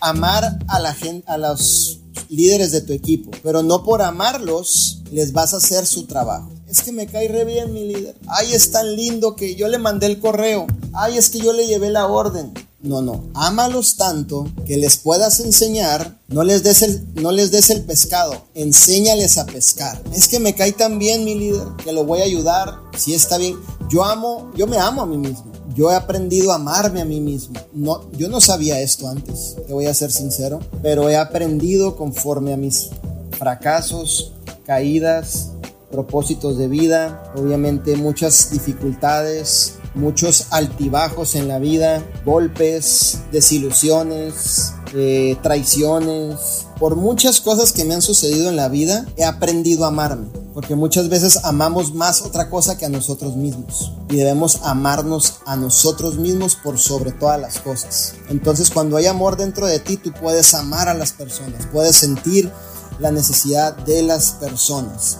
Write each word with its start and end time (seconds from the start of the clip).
amar 0.00 0.58
a 0.68 0.78
la 0.80 0.94
gente, 0.94 1.30
a 1.30 1.38
los 1.38 2.00
líderes 2.28 2.72
de 2.72 2.80
tu 2.80 2.92
equipo, 2.92 3.30
pero 3.42 3.62
no 3.62 3.82
por 3.84 4.02
amarlos 4.02 5.02
les 5.10 5.32
vas 5.32 5.54
a 5.54 5.58
hacer 5.58 5.86
su 5.86 6.06
trabajo. 6.06 6.50
Es 6.68 6.82
que 6.82 6.92
me 6.92 7.06
cae 7.06 7.28
re 7.28 7.44
bien 7.44 7.72
mi 7.72 7.86
líder. 7.86 8.14
Ay, 8.26 8.52
es 8.52 8.70
tan 8.70 8.94
lindo 8.94 9.36
que 9.36 9.54
yo 9.54 9.68
le 9.68 9.78
mandé 9.78 10.06
el 10.06 10.18
correo. 10.18 10.66
Ay, 10.92 11.16
es 11.16 11.30
que 11.30 11.38
yo 11.38 11.54
le 11.54 11.66
llevé 11.66 11.88
la 11.90 12.06
orden. 12.06 12.52
No, 12.80 13.00
no. 13.00 13.24
Ámalos 13.34 13.96
tanto 13.96 14.46
que 14.66 14.76
les 14.76 14.98
puedas 14.98 15.40
enseñar. 15.40 16.18
No 16.28 16.44
les 16.44 16.62
des 16.62 16.82
el, 16.82 17.06
no 17.14 17.32
les 17.32 17.50
des 17.50 17.70
el 17.70 17.84
pescado. 17.84 18.44
Enséñales 18.54 19.38
a 19.38 19.46
pescar. 19.46 20.02
Es 20.12 20.28
que 20.28 20.40
me 20.40 20.54
cae 20.54 20.72
tan 20.72 20.98
bien 20.98 21.24
mi 21.24 21.34
líder 21.34 21.66
que 21.82 21.92
lo 21.92 22.04
voy 22.04 22.20
a 22.20 22.24
ayudar. 22.24 22.78
Si 22.96 23.14
está 23.14 23.38
bien. 23.38 23.56
Yo 23.88 24.04
amo, 24.04 24.50
yo 24.54 24.66
me 24.66 24.76
amo 24.76 25.02
a 25.02 25.06
mí 25.06 25.16
mismo. 25.16 25.50
Yo 25.78 25.92
he 25.92 25.94
aprendido 25.94 26.50
a 26.50 26.56
amarme 26.56 27.00
a 27.00 27.04
mí 27.04 27.20
mismo. 27.20 27.54
No, 27.72 28.10
yo 28.10 28.28
no 28.28 28.40
sabía 28.40 28.80
esto 28.80 29.08
antes, 29.08 29.54
te 29.64 29.72
voy 29.72 29.86
a 29.86 29.94
ser 29.94 30.10
sincero, 30.10 30.58
pero 30.82 31.08
he 31.08 31.16
aprendido 31.16 31.94
conforme 31.94 32.52
a 32.52 32.56
mis 32.56 32.90
fracasos, 33.38 34.32
caídas, 34.66 35.52
propósitos 35.92 36.58
de 36.58 36.66
vida, 36.66 37.32
obviamente 37.36 37.94
muchas 37.94 38.50
dificultades, 38.50 39.74
muchos 39.94 40.48
altibajos 40.50 41.36
en 41.36 41.46
la 41.46 41.60
vida, 41.60 42.04
golpes, 42.24 43.20
desilusiones, 43.30 44.72
eh, 44.96 45.36
traiciones, 45.44 46.66
por 46.80 46.96
muchas 46.96 47.40
cosas 47.40 47.72
que 47.72 47.84
me 47.84 47.94
han 47.94 48.02
sucedido 48.02 48.48
en 48.48 48.56
la 48.56 48.68
vida, 48.68 49.06
he 49.16 49.24
aprendido 49.24 49.84
a 49.84 49.88
amarme. 49.88 50.26
Porque 50.58 50.74
muchas 50.74 51.08
veces 51.08 51.44
amamos 51.44 51.94
más 51.94 52.20
otra 52.22 52.50
cosa 52.50 52.76
que 52.76 52.84
a 52.84 52.88
nosotros 52.88 53.36
mismos. 53.36 53.92
Y 54.10 54.16
debemos 54.16 54.58
amarnos 54.64 55.34
a 55.46 55.54
nosotros 55.54 56.16
mismos 56.16 56.56
por 56.56 56.80
sobre 56.80 57.12
todas 57.12 57.40
las 57.40 57.60
cosas. 57.60 58.14
Entonces 58.28 58.68
cuando 58.68 58.96
hay 58.96 59.06
amor 59.06 59.36
dentro 59.36 59.68
de 59.68 59.78
ti, 59.78 59.98
tú 59.98 60.12
puedes 60.20 60.54
amar 60.54 60.88
a 60.88 60.94
las 60.94 61.12
personas. 61.12 61.66
Puedes 61.72 61.94
sentir 61.94 62.50
la 62.98 63.12
necesidad 63.12 63.76
de 63.76 64.02
las 64.02 64.32
personas. 64.32 65.18